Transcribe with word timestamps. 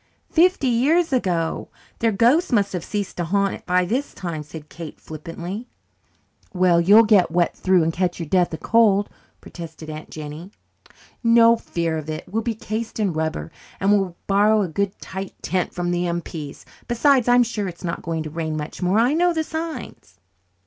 "Fifty 0.31 0.65
years 0.67 1.13
ago! 1.13 1.69
Their 1.99 2.11
ghosts 2.11 2.51
must 2.51 2.73
have 2.73 2.83
ceased 2.83 3.17
to 3.17 3.23
haunt 3.23 3.53
it 3.53 3.65
by 3.67 3.85
this 3.85 4.15
time," 4.15 4.41
said 4.41 4.67
Kate 4.67 4.99
flippantly. 4.99 5.67
"Well, 6.55 6.81
you'll 6.81 7.03
get 7.05 7.29
wet 7.29 7.55
through 7.55 7.83
and 7.83 7.93
catch 7.93 8.19
your 8.19 8.27
deaths 8.27 8.55
of 8.55 8.61
cold," 8.61 9.09
protested 9.41 9.91
Aunt 9.91 10.09
Jennie. 10.09 10.49
"No 11.23 11.55
fear 11.55 11.99
of 11.99 12.09
it. 12.09 12.23
We'll 12.27 12.41
be 12.41 12.55
cased 12.55 12.99
in 12.99 13.13
rubber. 13.13 13.51
And 13.79 13.91
we'll 13.91 14.17
borrow 14.25 14.63
a 14.63 14.67
good 14.67 14.97
tight 15.01 15.35
tent 15.43 15.71
from 15.71 15.91
the 15.91 16.07
M.P.s. 16.07 16.65
Besides, 16.87 17.27
I'm 17.27 17.43
sure 17.43 17.67
it's 17.67 17.83
not 17.83 18.01
going 18.01 18.23
to 18.23 18.31
rain 18.31 18.57
much 18.57 18.81
more. 18.81 18.97
I 18.97 19.13
know 19.13 19.33
the 19.35 19.43
signs." 19.43 20.17